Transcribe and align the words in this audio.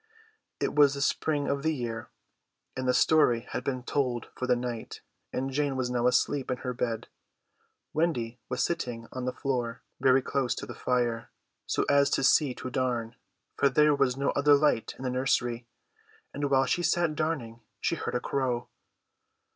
It 0.59 0.73
was 0.73 0.95
the 0.95 0.99
spring 1.01 1.47
of 1.47 1.61
the 1.61 1.75
year, 1.75 2.09
and 2.75 2.87
the 2.87 2.93
story 2.95 3.41
had 3.41 3.63
been 3.63 3.83
told 3.83 4.29
for 4.33 4.47
the 4.47 4.55
night, 4.55 5.01
and 5.31 5.51
Jane 5.51 5.75
was 5.75 5.91
now 5.91 6.07
asleep 6.07 6.49
in 6.49 6.57
her 6.65 6.73
bed. 6.73 7.07
Wendy 7.93 8.39
was 8.49 8.63
sitting 8.63 9.05
on 9.13 9.25
the 9.25 9.31
floor, 9.31 9.83
very 9.99 10.23
close 10.23 10.55
to 10.55 10.65
the 10.65 10.73
fire, 10.73 11.29
so 11.67 11.83
as 11.83 12.09
to 12.09 12.23
see 12.23 12.55
to 12.55 12.71
darn, 12.71 13.15
for 13.55 13.69
there 13.69 13.93
was 13.93 14.17
no 14.17 14.31
other 14.31 14.55
light 14.55 14.95
in 14.97 15.03
the 15.03 15.11
nursery; 15.11 15.67
and 16.33 16.49
while 16.49 16.65
she 16.65 16.81
sat 16.81 17.13
darning 17.13 17.61
she 17.79 17.93
heard 17.93 18.15
a 18.15 18.19
crow. 18.19 18.69